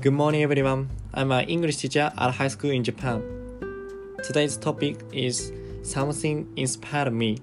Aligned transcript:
Good 0.00 0.14
morning, 0.14 0.42
everyone. 0.42 0.88
I'm 1.12 1.30
an 1.30 1.46
English 1.46 1.76
teacher 1.76 2.10
at 2.16 2.30
high 2.30 2.48
school 2.48 2.70
in 2.70 2.82
Japan. 2.82 3.22
Today's 4.24 4.56
topic 4.56 4.96
is 5.12 5.52
something 5.82 6.50
inspired 6.56 7.12
me 7.12 7.36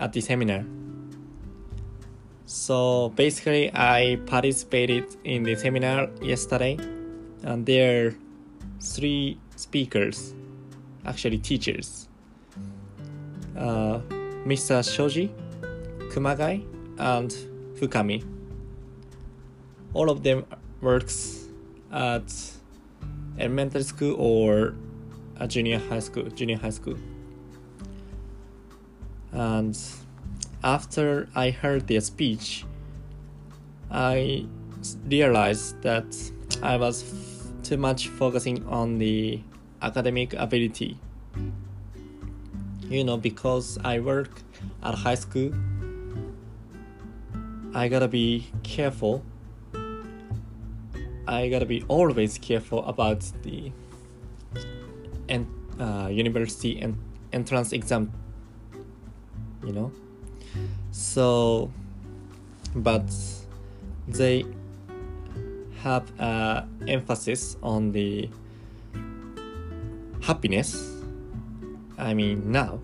at 0.00 0.12
the 0.12 0.20
seminar. 0.20 0.64
So 2.46 3.10
basically, 3.10 3.70
I 3.72 4.18
participated 4.26 5.14
in 5.22 5.44
the 5.44 5.54
seminar 5.54 6.08
yesterday, 6.20 6.76
and 7.44 7.64
there 7.66 8.06
are 8.08 8.14
three 8.80 9.38
speakers, 9.54 10.34
actually 11.06 11.38
teachers. 11.38 12.08
Uh, 13.56 14.00
Mr. 14.44 14.82
Shoji, 14.82 15.32
Kumagai, 16.10 16.64
and 16.98 17.30
Fukami. 17.78 18.24
All 19.94 20.10
of 20.10 20.24
them 20.24 20.44
works 20.82 21.46
at 21.92 22.30
elementary 23.38 23.82
school 23.82 24.14
or 24.18 24.74
a 25.36 25.48
junior 25.48 25.78
high 25.78 26.00
school, 26.00 26.24
junior 26.24 26.58
high 26.58 26.70
school. 26.70 26.98
And 29.32 29.78
after 30.62 31.28
I 31.34 31.50
heard 31.50 31.88
their 31.88 32.00
speech, 32.00 32.64
I 33.90 34.46
realized 35.06 35.80
that 35.82 36.14
I 36.62 36.76
was 36.76 37.02
f- 37.02 37.62
too 37.62 37.76
much 37.76 38.08
focusing 38.08 38.66
on 38.66 38.98
the 38.98 39.40
academic 39.80 40.34
ability. 40.34 40.98
You 42.88 43.04
know, 43.04 43.16
because 43.16 43.78
I 43.84 44.00
work 44.00 44.42
at 44.82 44.94
high 44.94 45.14
school, 45.14 45.52
I 47.74 47.88
gotta 47.88 48.08
be 48.08 48.46
careful. 48.62 49.24
I 51.32 51.48
gotta 51.48 51.64
be 51.64 51.82
always 51.88 52.36
careful 52.36 52.84
about 52.84 53.24
the 53.42 53.72
en- 55.30 55.48
uh, 55.80 56.08
university 56.12 56.78
and 56.78 56.98
entrance 57.32 57.72
exam. 57.72 58.12
You 59.64 59.72
know, 59.72 59.92
so 60.90 61.70
but 62.74 63.10
they 64.08 64.44
have 65.78 66.04
uh, 66.20 66.64
emphasis 66.86 67.56
on 67.62 67.92
the 67.92 68.28
happiness. 70.20 71.00
I 71.96 72.12
mean 72.12 72.52
now 72.52 72.80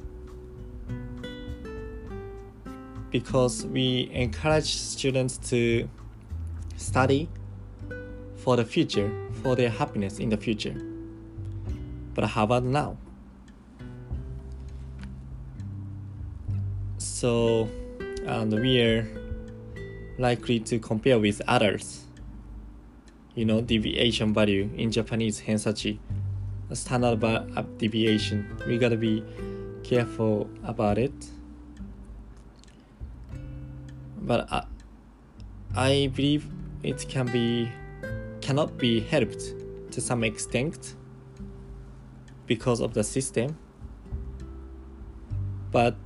because 3.11 3.67
we 3.67 4.09
encourage 4.13 4.77
students 4.77 5.39
to 5.51 5.89
study 6.77 7.29
for 8.49 8.57
the 8.57 8.65
future, 8.65 9.13
for 9.43 9.55
their 9.55 9.69
happiness 9.69 10.19
in 10.19 10.31
the 10.31 10.37
future. 10.39 10.75
But 12.15 12.25
how 12.25 12.45
about 12.45 12.65
now? 12.65 12.97
So, 16.97 17.69
and 18.25 18.51
we 18.51 18.81
are 18.81 19.07
likely 20.17 20.61
to 20.61 20.79
compare 20.79 21.19
with 21.19 21.43
others. 21.47 22.07
You 23.35 23.45
know, 23.45 23.61
deviation 23.61 24.33
value 24.33 24.71
in 24.79 24.93
Japanese 24.93 25.43
hensachi, 25.43 25.99
standard 26.73 27.21
deviation. 27.77 28.49
We 28.67 28.79
gotta 28.79 28.97
be 28.97 29.23
careful 29.85 30.49
about 30.65 30.97
it 30.97 31.13
but 34.23 34.51
I, 34.51 34.65
I 35.75 36.11
believe 36.15 36.47
it 36.83 37.07
can 37.11 37.27
be 37.27 37.71
cannot 38.49 38.79
be 38.79 39.01
helped 39.01 39.53
to 39.91 40.01
some 40.01 40.25
extent 40.25 40.95
because 42.47 42.81
of 42.81 42.95
the 42.95 43.05
system 43.05 43.55
but 45.71 45.99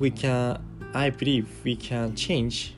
we 0.00 0.10
can 0.10 0.60
i 0.94 1.08
believe 1.10 1.46
we 1.62 1.76
can 1.76 2.16
change 2.16 2.74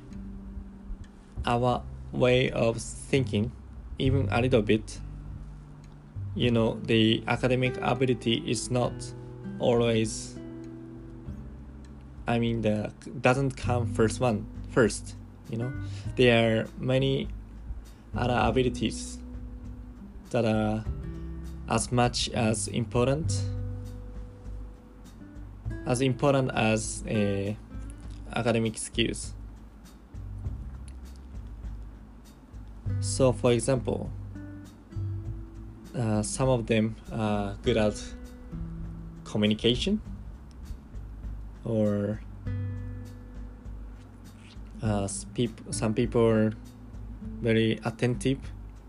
our 1.46 1.82
way 2.12 2.50
of 2.50 2.76
thinking 2.76 3.50
even 3.98 4.28
a 4.30 4.42
little 4.42 4.60
bit 4.60 5.00
you 6.34 6.50
know 6.50 6.78
the 6.82 7.24
academic 7.28 7.74
ability 7.80 8.42
is 8.46 8.70
not 8.70 8.92
always 9.58 10.38
I 12.26 12.38
mean, 12.38 12.62
the 12.62 12.90
doesn't 13.20 13.54
come 13.54 13.84
first 13.84 14.18
one 14.18 14.46
first. 14.70 15.14
You 15.50 15.58
know, 15.58 15.72
there 16.16 16.62
are 16.62 16.66
many 16.78 17.28
other 18.16 18.38
abilities 18.40 19.18
that 20.30 20.44
are 20.44 20.84
as 21.68 21.90
much 21.90 22.28
as 22.30 22.68
important 22.68 23.44
as 25.86 26.00
important 26.00 26.50
as 26.54 27.04
uh, 27.06 27.52
academic 28.34 28.78
skills. 28.78 29.34
So, 33.00 33.32
for 33.32 33.52
example, 33.52 34.10
uh, 35.94 36.22
some 36.22 36.48
of 36.48 36.66
them 36.66 36.96
are 37.12 37.56
good 37.62 37.76
at 37.76 38.02
communication 39.24 40.00
or 41.64 42.20
uh, 44.82 45.06
some 45.06 45.94
people 45.94 46.50
very 47.40 47.78
attentive 47.84 48.38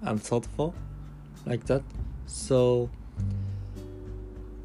and 0.02 0.22
thoughtful 0.22 0.74
like 1.46 1.66
that. 1.66 1.84
So 2.26 2.90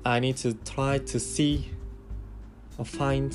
i 0.04 0.18
need 0.18 0.34
to 0.34 0.54
try 0.54 0.96
to 0.96 1.20
see 1.20 1.70
or 2.78 2.86
find 2.86 3.30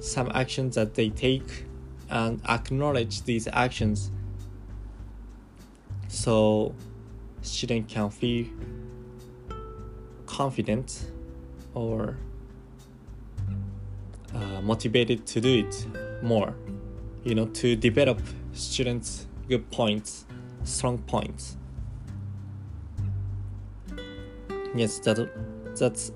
some 0.00 0.30
actions 0.34 0.74
that 0.76 0.94
they 0.94 1.10
take 1.10 1.66
and 2.08 2.40
acknowledge 2.48 3.22
these 3.24 3.46
actions. 3.52 4.10
So 6.08 6.74
student 7.42 7.88
can 7.88 8.10
feel 8.10 8.46
confident 10.26 11.10
or 11.74 12.16
uh, 14.34 14.60
motivated 14.62 15.26
to 15.26 15.40
do 15.40 15.58
it 15.66 15.86
more 16.22 16.54
you 17.24 17.34
know 17.34 17.46
to 17.46 17.76
develop 17.76 18.20
students 18.58 19.26
good 19.48 19.70
points 19.70 20.26
strong 20.64 20.98
points. 20.98 21.56
Yes 24.74 24.98
that 25.00 25.30
that's 25.78 26.12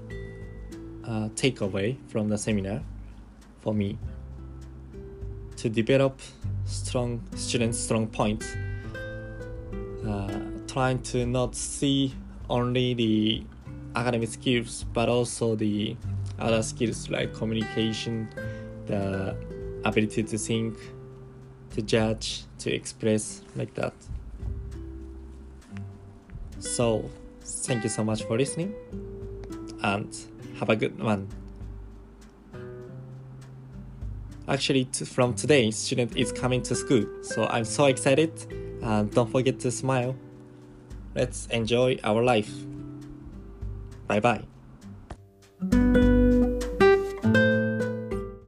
a 1.04 1.31
takeaway 1.34 1.97
from 2.08 2.28
the 2.28 2.36
seminar 2.36 2.82
for 3.60 3.72
me. 3.72 3.98
To 5.56 5.69
develop 5.69 6.20
strong 6.64 7.22
students 7.36 7.78
strong 7.78 8.08
points 8.08 8.56
uh, 10.06 10.41
trying 10.66 11.00
to 11.02 11.25
not 11.26 11.54
see 11.54 12.14
only 12.50 12.94
the 12.94 13.44
academic 13.94 14.28
skills 14.28 14.84
but 14.92 15.08
also 15.08 15.54
the 15.54 15.97
other 16.38 16.62
skills 16.62 17.08
like 17.08 17.32
communication, 17.32 18.28
the 18.86 19.36
ability 19.84 20.22
to 20.25 20.36
think, 20.36 20.76
to 21.72 21.82
judge, 21.82 22.44
to 22.58 22.72
express, 22.72 23.42
like 23.56 23.74
that. 23.74 23.94
So, 26.58 27.10
thank 27.42 27.82
you 27.82 27.90
so 27.90 28.04
much 28.04 28.22
for 28.24 28.36
listening 28.38 28.74
and 29.82 30.16
have 30.58 30.70
a 30.70 30.76
good 30.76 30.98
one. 31.02 31.28
Actually, 34.48 34.84
from 35.06 35.34
today, 35.34 35.70
student 35.70 36.16
is 36.16 36.32
coming 36.32 36.62
to 36.62 36.74
school, 36.74 37.06
so 37.22 37.46
I'm 37.46 37.64
so 37.64 37.86
excited. 37.86 38.32
And 38.82 39.10
don't 39.12 39.30
forget 39.30 39.60
to 39.60 39.70
smile. 39.70 40.16
Let's 41.14 41.46
enjoy 41.46 41.98
our 42.02 42.22
life. 42.22 42.50
Bye 44.08 44.20
bye. 44.20 44.42